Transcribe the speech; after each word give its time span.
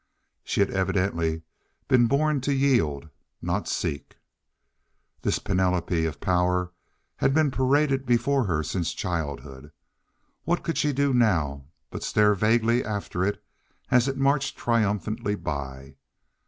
She 0.43 0.61
had 0.61 0.71
evidently 0.71 1.43
been 1.87 2.07
born 2.07 2.41
to 2.41 2.51
yield, 2.53 3.09
not 3.39 3.67
seek. 3.67 4.17
This 5.21 5.37
panoply 5.37 6.07
of 6.07 6.19
power 6.19 6.71
had 7.17 7.35
been 7.35 7.51
paraded 7.51 8.07
before 8.07 8.45
her 8.45 8.63
since 8.63 8.93
childhood. 8.95 9.71
What 10.43 10.63
could 10.63 10.79
she 10.79 10.91
do 10.91 11.13
now 11.13 11.65
but 11.91 12.01
stare 12.01 12.33
vaguely 12.33 12.83
after 12.83 13.23
it 13.23 13.43
as 13.91 14.07
it 14.07 14.17
marched 14.17 14.57
triumphantly 14.57 15.35
by? 15.35 15.97